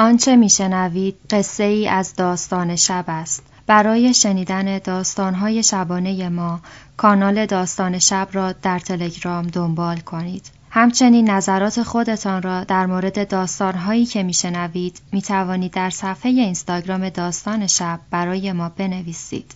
[0.00, 3.42] آنچه میشنوید قصه ای از داستان شب است.
[3.66, 6.60] برای شنیدن داستانهای شبانه ما
[6.96, 10.50] کانال داستان شب را در تلگرام دنبال کنید.
[10.70, 17.66] همچنین نظرات خودتان را در مورد داستانهایی که میشنوید می توانید در صفحه اینستاگرام داستان
[17.66, 19.54] شب برای ما بنویسید.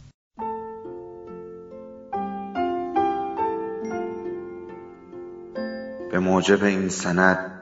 [6.10, 7.61] به موجب این سند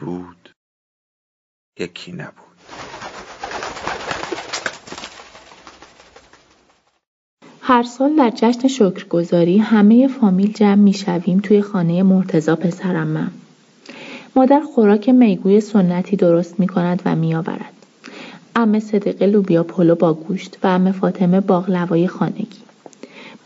[0.00, 0.50] بود
[1.78, 2.46] یکی نبود
[7.60, 13.30] هر سال در جشن شکرگزاری همه فامیل جمع می‌شویم توی خانه مرتزا پسرم من.
[14.36, 17.72] مادر خوراک میگوی سنتی درست می کند و می آورد.
[18.56, 22.62] امه صدیقه لوبیا پلو با گوشت و امه فاطمه باقلوای خانگی.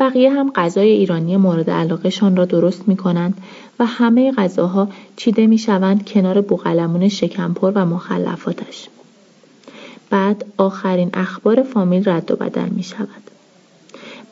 [0.01, 3.41] بقیه هم غذای ایرانی مورد علاقهشان را درست می کنند
[3.81, 8.89] و همه غذاها چیده می شوند کنار بوغلمون شکمپر و مخلفاتش.
[10.11, 13.31] بعد آخرین اخبار فامیل رد و بدل می شود.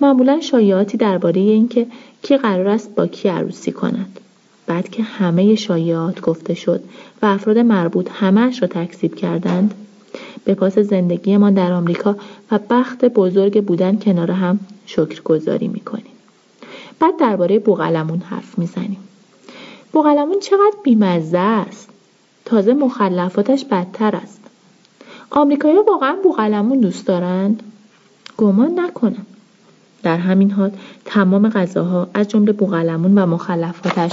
[0.01, 1.87] معمولا شایعاتی درباره اینکه
[2.23, 4.21] کی قرار است با کی عروسی کند
[4.67, 6.81] بعد که همه شایعات گفته شد
[7.23, 9.75] و افراد مربوط همهش را تکذیب کردند
[10.45, 12.17] به پاس زندگیمان در آمریکا
[12.51, 16.12] و بخت بزرگ بودن کنار هم شکرگزاری می‌کنیم
[17.01, 19.08] بعد درباره بوغلمون حرف می‌زنیم
[19.92, 21.89] بوغلمون چقدر بیمزه است
[22.44, 24.41] تازه مخلفاتش بدتر است
[25.31, 27.62] آمریکایی‌ها واقعا بوغلمون دوست دارند
[28.36, 29.27] گمان نکنم
[30.03, 30.71] در همین حال
[31.04, 34.12] تمام غذاها از جمله بوغلمون و مخلفاتش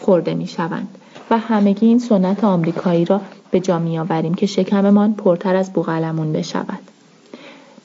[0.00, 0.88] خورده می شوند
[1.30, 3.20] و همگی این سنت آمریکایی را
[3.50, 6.78] به جا می آوریم که شکممان پرتر از بوغلمون بشود.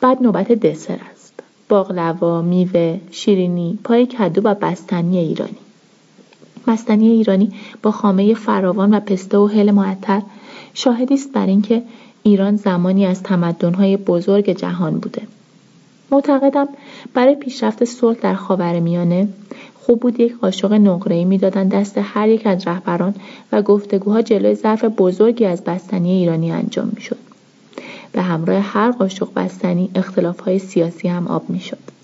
[0.01, 1.33] بعد نوبت دسر است.
[1.69, 5.57] باقلوا، میوه، شیرینی، پای کدو و بستنی ایرانی.
[6.67, 7.51] بستنی ایرانی
[7.83, 10.21] با خامه فراوان و پسته و هل معطر
[10.73, 11.83] شاهدی است بر اینکه
[12.23, 15.21] ایران زمانی از تمدن‌های بزرگ جهان بوده.
[16.11, 16.67] معتقدم
[17.13, 19.27] برای پیشرفت صلح در خاورمیانه
[19.79, 23.15] خوب بود یک قاشق نقره‌ای می‌دادند دست هر یک از رهبران
[23.51, 27.17] و گفتگوها جلوی ظرف بزرگی از بستنی ایرانی انجام می‌شد
[28.11, 32.00] به همراه هر قاشق بستنی اختلافهای سیاسی هم آب می‌شد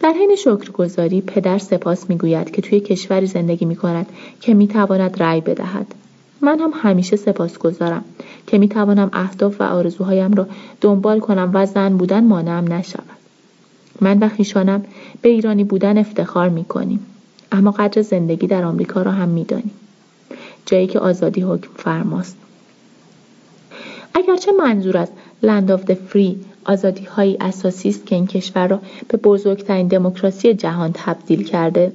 [0.00, 4.06] در حین شکرگزاری پدر سپاس می‌گوید که توی کشوری زندگی می کند
[4.40, 5.86] که می تواند رأی بدهد
[6.40, 8.04] من هم همیشه سپاسگزارم
[8.46, 10.46] که می توانم اهداف و آرزوهایم را
[10.80, 13.04] دنبال کنم و زن بودن مانعم نشود.
[14.00, 14.84] من و خیشانم
[15.22, 17.06] به ایرانی بودن افتخار می کنیم.
[17.52, 19.74] اما قدر زندگی در آمریکا را هم می دانیم.
[20.66, 22.36] جایی که آزادی حکم فرماست.
[24.14, 25.08] اگرچه منظور از
[25.42, 30.90] لند آف فری آزادی های اساسی است که این کشور را به بزرگترین دموکراسی جهان
[30.94, 31.92] تبدیل کرده.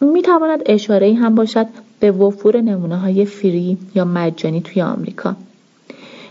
[0.00, 1.66] می تواند اشاره هم باشد
[2.00, 5.36] به وفور نمونه های فری یا مجانی توی آمریکا.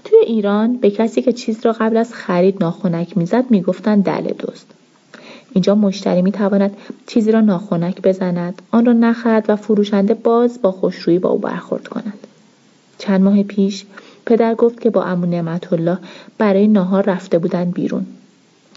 [0.04, 4.68] توی ایران به کسی که چیز را قبل از خرید ناخونک می‌زد می‌گفتند دل دوست.
[5.54, 6.78] اینجا مشتری می‌تواند
[7.08, 11.88] چیزی را ناخونک بزند آن را نخرد و فروشنده باز با خوشرویی با او برخورد
[11.88, 12.28] کند.
[12.98, 13.86] چند ماه پیش
[14.30, 15.98] پدر گفت که با امو نعمت الله
[16.38, 18.06] برای ناهار رفته بودن بیرون.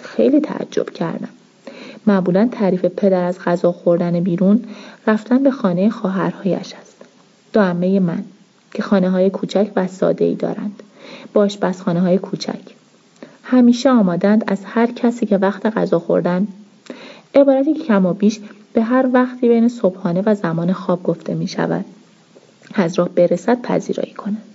[0.03, 1.29] خیلی تعجب کردم.
[2.07, 4.65] معمولا تعریف پدر از غذا خوردن بیرون
[5.07, 6.97] رفتن به خانه خواهرهایش است.
[7.53, 7.61] دو
[8.01, 8.25] من
[8.75, 10.83] که خانه های کوچک و ساده ای دارند.
[11.33, 12.61] باش بس خانه های کوچک.
[13.45, 16.49] همیشه آمادند از هر کسی که وقت غذا خوردن.
[17.35, 18.41] عبارتی که کم و بیش
[18.73, 21.85] به هر وقتی بین صبحانه و زمان خواب گفته می شود
[22.75, 24.52] از راه برسد پذیرایی کنند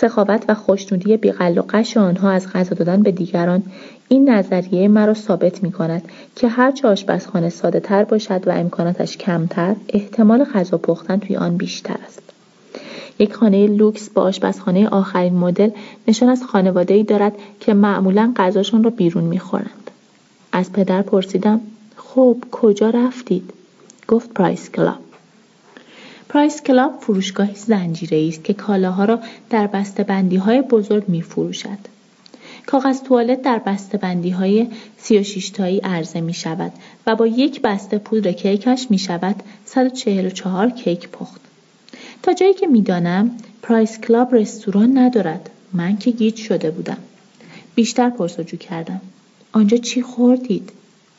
[0.00, 1.62] سخاوت و خوشنودی بیقل و
[1.96, 3.62] آنها از غذا دادن به دیگران
[4.08, 6.02] این نظریه مرا ثابت می کند
[6.36, 11.96] که هرچه آشپزخانه ساده تر باشد و امکاناتش کمتر احتمال غذا پختن توی آن بیشتر
[12.04, 12.22] است.
[13.18, 15.70] یک خانه لوکس با آشپزخانه آخرین مدل
[16.08, 19.90] نشان از خانواده ای دارد که معمولا غذاشان را بیرون می‌خورند.
[20.52, 21.60] از پدر پرسیدم
[21.96, 23.52] خب کجا رفتید؟
[24.08, 25.05] گفت Price Club.
[26.28, 29.20] Price Club فروشگاهی زنجیره است که کالاها را
[29.50, 29.66] در
[30.08, 31.78] بندی های بزرگ می فروشد.
[32.66, 33.58] کاغذ توالت در
[34.02, 34.66] بندی های
[34.98, 36.72] 36 تایی عرضه می شود
[37.06, 41.40] و با یک بسته پودر کیکش می شود 144 کیک پخت.
[42.22, 43.30] تا جایی که می‌دانم
[43.62, 45.50] Price Club رستوران ندارد.
[45.72, 46.98] من که گیج شده بودم.
[47.74, 49.00] بیشتر پرس‌وجو کردم.
[49.52, 50.70] آنجا چی خوردید؟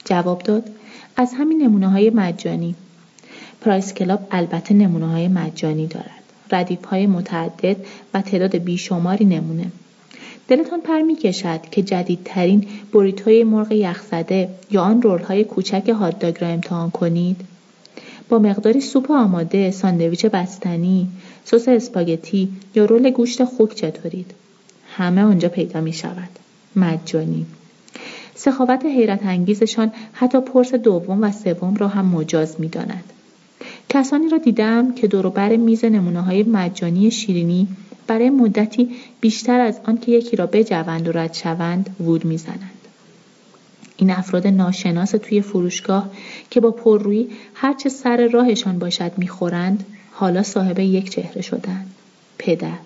[0.05, 0.69] جواب داد.
[1.17, 2.75] از همین نمونه های مجانی.
[3.61, 6.23] Price Club البته نمونه های مجانی دارد.
[6.51, 7.77] ردیف های متعدد
[8.13, 9.71] و تعداد بیشماری نمونه.
[10.47, 12.67] دلتان پر می کشد که جدیدترین
[13.25, 17.41] های مرغ یخزده یا آن رول های کوچک هاتداگ را امتحان کنید.
[18.29, 21.07] با مقداری سوپ آماده ساندویچ بستنی
[21.45, 24.31] سس اسپاگتی یا رول گوشت خوک چطورید؟
[24.87, 26.29] همه آنجا پیدا می شود
[26.75, 27.45] مجانی.
[28.35, 33.13] سخاوت حیرت انگیزشان حتی پرس دوم و سوم را هم مجاز می داند.
[33.89, 37.67] کسانی را دیدم که دوروبر میز نمونه های مجانی شیرینی
[38.07, 38.89] برای مدتی
[39.21, 42.71] بیشتر از آن که یکی را بجوند و رد شوند وود می‌زنند.
[43.97, 46.11] این افراد ناشناس توی فروشگاه
[46.49, 51.91] که با پررویی هرچه سر راهشان باشد می‌خورند حالا صاحب یک چهره شدند.
[52.37, 52.79] پدر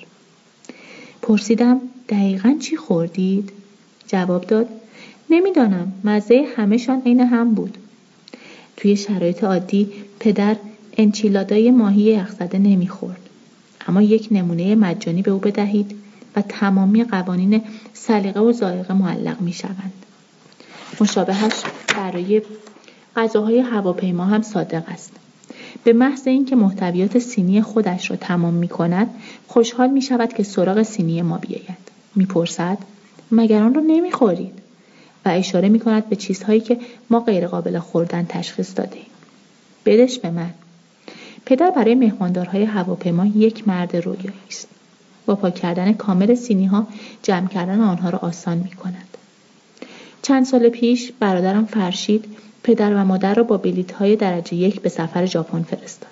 [1.21, 3.51] پرسیدم دقیقا چی خوردید؟
[4.07, 4.67] جواب داد
[5.29, 7.77] نمی‌دانم مزه همهشان عین هم بود.
[8.77, 10.55] توی شرایط عادی پدر
[11.01, 13.29] انچیلادای ماهی یخزده نمی‌خورد
[13.87, 15.95] اما یک نمونه مجانی به او بدهید
[16.35, 17.61] و تمامی قوانین
[17.93, 19.93] سلیقه و ذائقه معلق می شوند.
[21.01, 21.53] مشابهش
[21.97, 22.41] برای
[23.15, 25.11] غذاهای هواپیما هم صادق است.
[25.83, 29.09] به محض اینکه محتویات سینی خودش را تمام می کند
[29.47, 31.91] خوشحال می شود که سراغ سینی ما بیاید.
[32.15, 32.77] می‌پرسد
[33.31, 34.53] مگر آن را نمی‌خورید
[35.25, 36.77] و اشاره می کند به چیزهایی که
[37.09, 39.05] ما غیرقابل خوردن تشخیص دادیم.
[39.85, 40.49] بدش به من
[41.51, 44.67] پدر برای مهماندارهای هواپیما یک مرد رویایی است
[45.25, 46.87] با پاک کردن کامل سینی ها
[47.23, 49.17] جمع کردن آنها را آسان می کند.
[50.21, 52.25] چند سال پیش برادرم فرشید
[52.63, 56.11] پدر و مادر را با بلیت های درجه یک به سفر ژاپن فرستاد.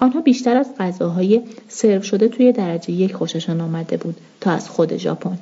[0.00, 4.96] آنها بیشتر از غذاهای سرو شده توی درجه یک خوششان آمده بود تا از خود
[4.96, 5.38] ژاپن.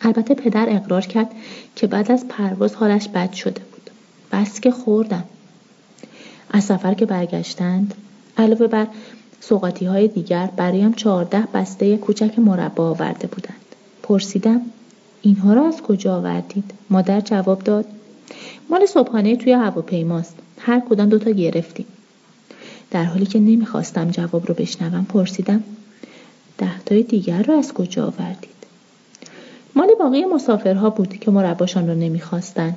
[0.00, 1.30] البته پدر اقرار کرد
[1.76, 3.90] که بعد از پرواز حالش بد شده بود.
[4.32, 5.24] بس که خوردم.
[6.50, 7.94] از سفر که برگشتند
[8.38, 8.86] علاوه بر
[9.40, 13.66] سوقاتی های دیگر برایم چهارده بسته کوچک مربا آورده بودند.
[14.02, 14.60] پرسیدم
[15.22, 17.84] اینها را از کجا آوردید؟ مادر جواب داد
[18.70, 20.34] مال صبحانه توی هواپیماست.
[20.58, 21.86] هر کدام دوتا گرفتیم.
[22.90, 25.62] در حالی که نمی‌خواستم جواب رو بشنوم پرسیدم
[26.58, 28.56] دهتای دیگر را از کجا آوردید؟
[29.74, 32.76] مال باقی مسافرها بود که مرباشان را نمی‌خواستند.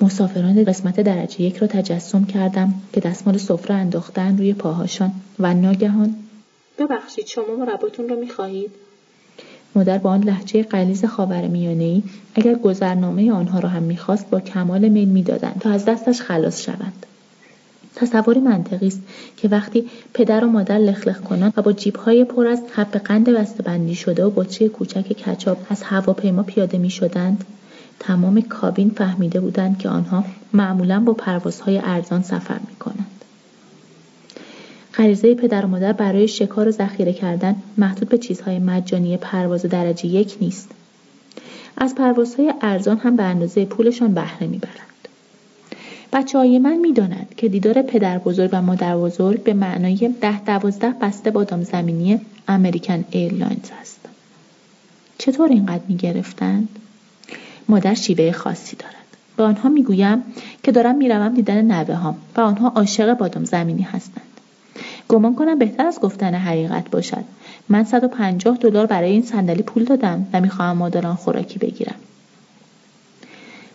[0.00, 6.14] مسافران قسمت درجه یک را تجسم کردم که دستمال سفره انداختن روی پاهاشان و ناگهان
[6.78, 8.70] ببخشید شما مرباتون را می‌خواهید؟
[9.74, 12.02] مادر با آن لحجه قلیز ای
[12.34, 17.06] اگر گذرنامه آنها را هم می‌خواست با کمال میل می‌دادند تا از دستش خلاص شوند.
[17.94, 19.00] تصوری منطقی است
[19.36, 23.28] که وقتی پدر و مادر لخلخ کنان و با جیبهای پر از حب قند
[23.64, 27.44] بندی شده و بطری کوچک کچاپ از هواپیما پیاده می شدند
[28.00, 33.24] تمام کابین فهمیده بودند که آنها معمولا با پروازهای ارزان سفر می کنند.
[34.94, 40.06] غریزه پدر و مادر برای شکار و ذخیره کردن محدود به چیزهای مجانی پرواز درجه
[40.06, 40.70] یک نیست.
[41.76, 45.08] از پروازهای ارزان هم به اندازه پولشان بهره می‌برند.
[46.12, 50.94] بچه های من می‌دانند که دیدار پدر بزرگ و مادر بزرگ به معنای ده دوازده
[51.00, 54.00] بسته بادام زمینی American Airlines است.
[55.18, 56.68] چطور اینقدر می گرفتند؟
[57.68, 58.94] مادر شیوه خاصی دارد.
[59.36, 60.22] به آنها می‌گویم
[60.62, 64.22] که دارم می‌روم دیدن نوه هام و آنها عاشق بادام زمینی هستند.
[65.08, 67.24] گمان کنم بهتر از گفتن حقیقت باشد.
[67.68, 71.94] من 150 دلار برای این صندلی پول دادم و می‌خواهم مادران خوراکی بگیرم.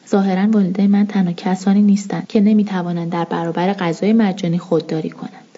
[0.09, 5.57] ظاهرا والدین من تنها کسانی نیستند که نمی‌توانند در برابر غذای مجانی خودداری کنند.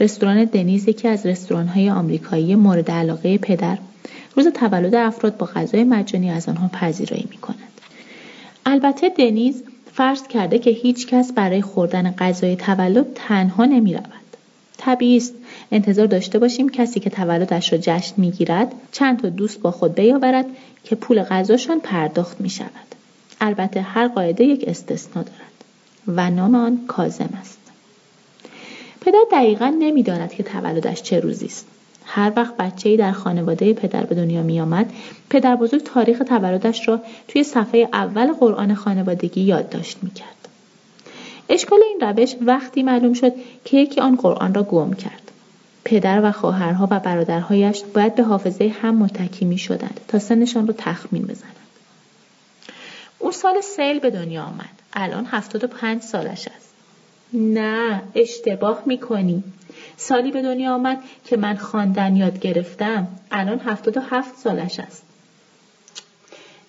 [0.00, 3.78] رستوران دنیز یکی از رستوران‌های آمریکایی مورد علاقه پدر
[4.34, 7.80] روز تولد افراد با غذای مجانی از آنها پذیرایی می کند.
[8.66, 9.62] البته دنیز
[9.92, 14.24] فرض کرده که هیچ کس برای خوردن غذای تولد تنها نمی رود.
[14.76, 15.34] طبیعی است
[15.72, 20.46] انتظار داشته باشیم کسی که تولدش را جشن می‌گیرد چند تا دوست با خود بیاورد
[20.84, 22.94] که پول غذاشان پرداخت می شود.
[23.40, 25.64] البته هر قاعده یک استثنا دارد
[26.08, 27.58] و نام آن کازم است.
[29.00, 31.66] پدر دقیقا نمی‌داند که تولدش چه روزی است.
[32.06, 34.92] هر وقت بچه ای در خانواده پدر به دنیا می آمد
[35.30, 40.48] پدر بزرگ تاریخ تولدش را توی صفحه اول قرآن خانوادگی یادداشت می کرد.
[41.48, 43.32] اشکال این روش وقتی معلوم شد
[43.64, 45.30] که یکی آن قرآن را گم کرد.
[45.84, 50.74] پدر و خواهرها و برادرهایش باید به حافظه هم متکی می شدند تا سنشان را
[50.78, 51.56] تخمین بزنند.
[53.18, 54.82] او سال سیل به دنیا آمد.
[54.92, 56.74] الان 75 سالش است.
[57.32, 59.44] نه اشتباه می‌کنی
[59.96, 63.08] سالی به دنیا آمد که من خواندن یاد گرفتم.
[63.30, 65.02] الان هفتاد و هفت سالش است.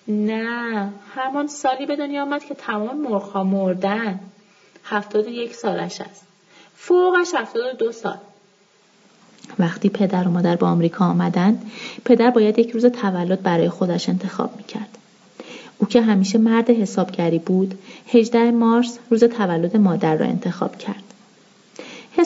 [0.08, 4.20] نه همان سالی به دنیا آمد که تمام مرخا مردن.
[4.84, 6.26] هفتاد و یک سالش است.
[6.76, 8.18] فوقش هفتاد و دو سال.
[9.58, 11.70] وقتی پدر و مادر به آمریکا آمدند
[12.04, 14.98] پدر باید یک روز تولد برای خودش انتخاب می‌کرد.
[15.78, 17.78] او که همیشه مرد حسابگری بود
[18.12, 21.02] 18 مارس روز تولد مادر را انتخاب کرد.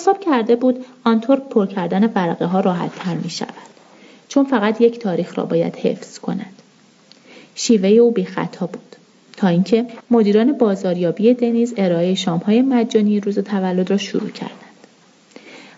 [0.00, 3.70] حساب کرده بود آنطور پر کردن ورقه ها راحت تر می شود
[4.28, 6.52] چون فقط یک تاریخ را باید حفظ کند.
[7.54, 8.96] شیوه او بی خطا بود.
[9.36, 12.16] تا اینکه مدیران بازاریابی دنیز ارائه
[12.46, 14.86] های مجانی روز تولد را شروع کردند.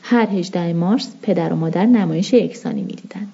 [0.02, 3.32] هر 18 مارس پدر و مادر نمایش یکسانی می‌دیدند.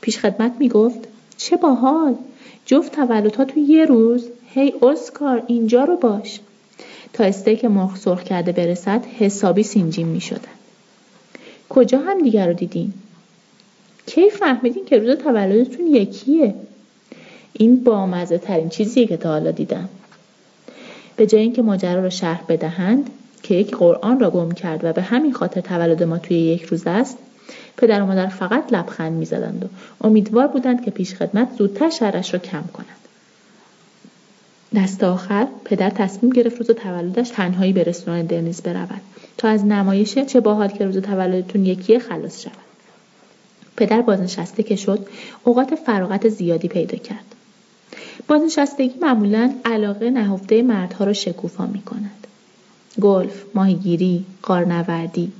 [0.00, 2.14] پیش خدمت می گفت چه باحال!
[2.66, 4.28] جفت تولدها تو یه روز!
[4.54, 5.42] هی اسکار!
[5.46, 6.40] اینجا رو باش!
[7.12, 10.52] تا استیک مرغ سرخ کرده برسد حسابی سینجیم می شدن.
[11.68, 12.92] کجا هم دیگر رو دیدین؟
[14.06, 16.54] کی فهمیدین که روز تولدتون یکیه؟
[17.52, 19.88] این بامزه ترین چیزیه که تا حالا دیدم.
[21.16, 23.10] به جای اینکه ماجرا را شرح بدهند
[23.42, 26.86] که یک قرآن را گم کرد و به همین خاطر تولد ما توی یک روز
[26.86, 27.18] است
[27.76, 29.68] پدر و مادر فقط لبخند می‌زدند و
[30.06, 32.86] امیدوار بودند که پیش خدمت زودتر شرش را کم کند
[34.74, 39.00] دست آخر پدر تصمیم گرفت روز تولدش تنهایی به رستوران دنیز برود
[39.38, 42.52] تا از نمایش چه باحال که روز تولدتون یکیه خلاص شود
[43.76, 45.06] پدر بازنشسته که شد
[45.44, 47.24] اوقات فراغت زیادی پیدا کرد
[48.28, 52.26] بازنشستگی معمولا علاقه نهفته مردها را شکوفا می کند.
[53.00, 55.32] گلف، ماهیگیری، قارنوردی.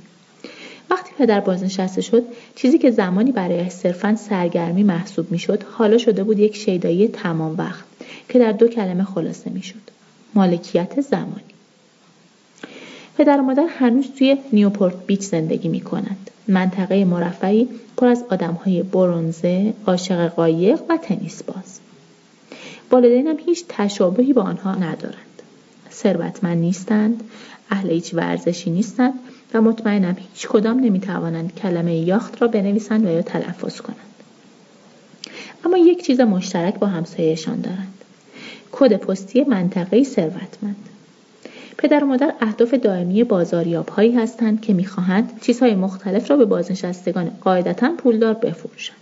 [0.89, 2.23] وقتی پدر بازنشسته شد
[2.55, 7.57] چیزی که زمانی برای صرفا سرگرمی محسوب می شد حالا شده بود یک شیدایی تمام
[7.57, 7.83] وقت
[8.29, 9.81] که در دو کلمه خلاصه می شد.
[10.35, 11.53] مالکیت زمانی.
[13.17, 16.29] پدر و مادر هنوز توی نیوپورت بیچ زندگی می کنند.
[16.47, 21.79] منطقه مرفعی پر از آدم های برونزه، عاشق قایق و تنیس باز.
[22.91, 25.41] والدینم هیچ تشابهی با آنها ندارند.
[25.91, 27.23] ثروتمند نیستند،
[27.69, 29.13] اهل هیچ ورزشی نیستند
[29.53, 34.12] و مطمئنم هیچ کدام نمی توانند کلمه یاخت را بنویسند و یا تلفظ کنند.
[35.65, 37.93] اما یک چیز مشترک با همسایهشان دارند.
[38.71, 40.89] کد پستی منطقه ثروتمند.
[41.77, 47.31] پدر و مادر اهداف دائمی بازاریاب هایی هستند که می‌خواهند چیزهای مختلف را به بازنشستگان
[47.41, 48.97] قاعدتا پولدار بفروشند.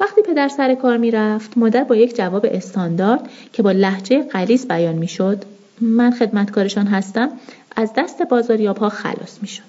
[0.00, 4.94] وقتی پدر سر کار می‌رفت مادر با یک جواب استاندارد که با لحجه قلیز بیان
[4.94, 5.44] می‌شد
[5.80, 7.28] من خدمتکارشان هستم
[7.76, 9.62] از دست بازاریاب ها خلاص می‌شد.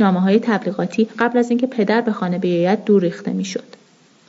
[0.00, 3.64] نامه های تبلیغاتی قبل از اینکه پدر به خانه بیاید دور ریخته می‌شد.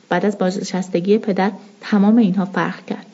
[0.08, 3.06] بعد از بازنشستگی پدر تمام اینها فرق کرد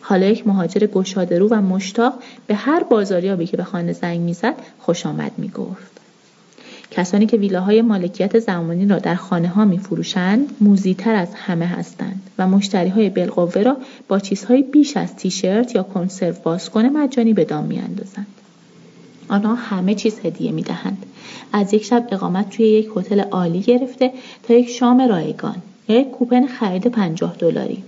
[0.00, 2.14] حالا یک مهاجر گشاده و مشتاق
[2.46, 5.90] به هر بازاریابی که به خانه زنگ می‌زد خوش آمد می‌گفت
[6.90, 12.22] کسانی که ویلاهای مالکیت زمانی را در خانه ها می فروشند موزیتر از همه هستند
[12.38, 13.76] و مشتری های بالقوه را
[14.08, 18.26] با چیزهای بیش از تیشرت یا کنسرو بازکن مجانی به دام می اندازند.
[19.28, 21.06] آنها همه چیز هدیه می دهند.
[21.52, 24.12] از یک شب اقامت توی یک هتل عالی گرفته
[24.48, 25.56] تا یک شام رایگان
[25.90, 27.82] یک کوپن خرید 50 دلاری.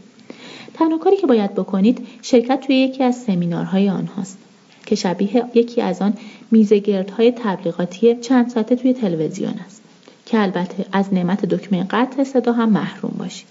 [0.75, 4.38] تنها کاری که باید بکنید شرکت توی یکی از سمینارهای آنهاست
[4.87, 6.14] که شبیه یکی از آن
[6.50, 9.82] میزگردهای تبلیغاتی چند ساعته توی تلویزیون است
[10.26, 13.47] که البته از نعمت دکمه قطع صدا هم محروم باشید.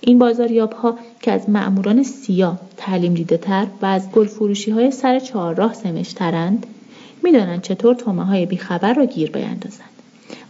[0.00, 4.90] این بازاریاب ها که از معموران سیاه تعلیم دیده تر و از گل فروشی های
[4.90, 6.66] سر چهارراه سمشترند
[7.22, 9.90] می‌دانند چطور تومه های بیخبر را گیر بیندازند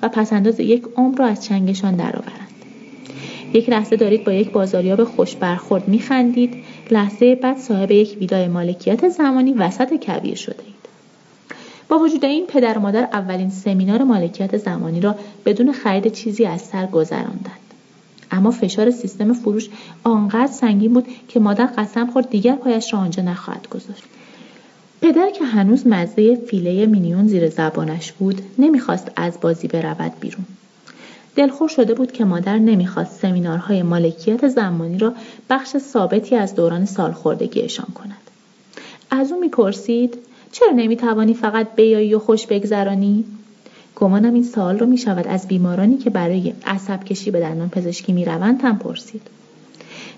[0.02, 2.45] و پسنداز یک عمر را از چنگشان درآورند.
[3.54, 6.54] یک لحظه دارید با یک بازاریاب خوش برخورد میخندید
[6.90, 10.76] لحظه بعد صاحب یک ویلای مالکیت زمانی وسط کویر شده اید.
[11.88, 16.60] با وجود این پدر و مادر اولین سمینار مالکیت زمانی را بدون خرید چیزی از
[16.60, 17.60] سر گذراندند.
[18.30, 19.68] اما فشار سیستم فروش
[20.04, 24.02] آنقدر سنگین بود که مادر قسم خورد دیگر پایش را آنجا نخواهد گذاشت.
[25.00, 30.44] پدر که هنوز مزه فیله مینیون زیر زبانش بود نمی‌خواست از بازی برود بیرون
[31.36, 35.12] دلخور شده بود که مادر نمی‌خواست سمینارهای مالکیت زمانی را
[35.50, 38.30] بخش ثابتی از دوران سالخوردگیشان کند.
[39.10, 40.18] از او می‌پرسید
[40.52, 43.24] چرا نمی‌توانی فقط بیایی و خوش بگذرانی؟
[43.96, 48.62] گمانم این سوال رو می‌شود از بیمارانی که برای عصب کشی به دندان پزشکی می‌روند
[48.62, 49.22] هم پرسید.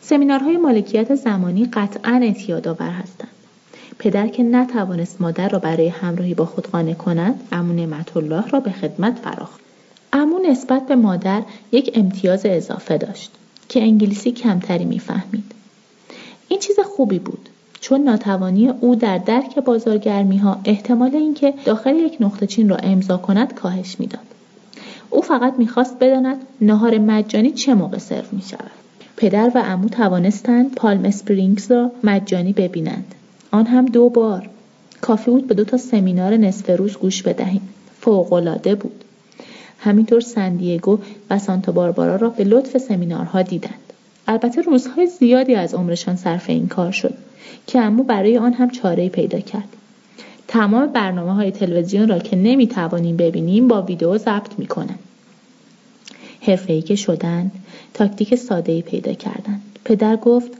[0.00, 3.28] سمینارهای مالکیت زمانی قطعا اعتیادآور هستند.
[3.98, 8.60] پدر که نتوانست مادر را برای همراهی با خود قانع کند امون نعمت الله را
[8.60, 9.67] به خدمت فراخت
[10.12, 13.30] امو نسبت به مادر یک امتیاز اضافه داشت
[13.68, 15.52] که انگلیسی کمتری می‌فهمید.
[16.48, 17.48] این چیز خوبی بود
[17.80, 23.16] چون ناتوانی او در درک بازارگرمی ها احتمال اینکه داخل یک نقطه چین را امضا
[23.16, 24.20] کند کاهش می‌داد
[25.10, 28.70] او فقط می‌خواست بداند نهار مجانی چه موقع سرو می شود.
[29.16, 33.14] پدر و عمو توانستند پالم اسپرینگز را مجانی ببینند.
[33.50, 34.48] آن هم دو بار.
[35.00, 37.68] کافی بود به دو تا سمینار نصف روز گوش بدهیم.
[38.00, 39.04] فوقالعاده بود.
[39.78, 40.98] همینطور سندیگو
[41.30, 43.92] و سانتا باربارا را به لطف سمینارها دیدند.
[44.26, 47.14] البته روزهای زیادی از عمرشان صرف این کار شد
[47.66, 49.68] که امو برای آن هم چاره پیدا کرد.
[50.48, 54.98] تمام برنامه های تلویزیون را که نمی توانیم ببینیم با ویدیو ضبط می کنند.
[56.40, 57.52] حرفه‌ای که شدند
[57.94, 59.62] تاکتیک ساده پیدا کردند.
[59.84, 60.52] پدر گفت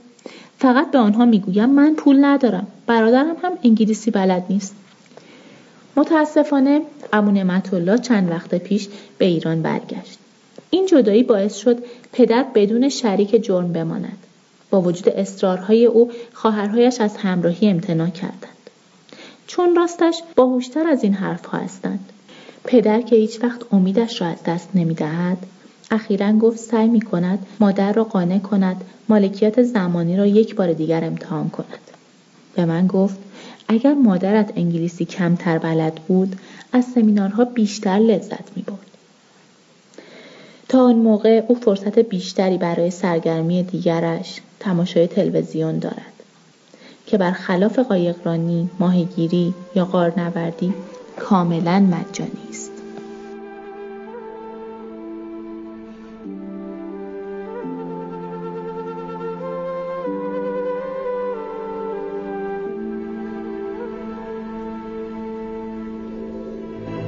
[0.57, 2.67] فقط به آنها می‌گویم من پول ندارم.
[2.87, 4.75] برادرم هم انگلیسی بلد نیست.
[5.99, 6.81] متاسفانه
[7.13, 8.87] امو نعمت چند وقت پیش
[9.17, 10.19] به ایران برگشت.
[10.69, 11.77] این جدایی باعث شد
[12.13, 14.17] پدر بدون شریک جرم بماند.
[14.69, 18.69] با وجود اصرارهای او خواهرهایش از همراهی امتناع کردند.
[19.47, 22.09] چون راستش باهوشتر از این حرفها هستند.
[22.63, 25.37] پدر که هیچ وقت امیدش را از دست نمی دهد
[25.91, 31.03] اخیرا گفت سعی می کند مادر را قانع کند مالکیت زمانی را یک بار دیگر
[31.03, 31.91] امتحان کند.
[32.55, 33.17] به من گفت
[33.71, 36.35] اگر مادرت انگلیسی کمتر بلد بود
[36.73, 38.77] از سمینارها بیشتر لذت می برد.
[40.69, 46.13] تا آن موقع او فرصت بیشتری برای سرگرمی دیگرش تماشای تلویزیون دارد
[47.05, 50.73] که برخلاف قایقرانی، ماهیگیری یا قارنوردی
[51.19, 52.78] کاملا مجانی است.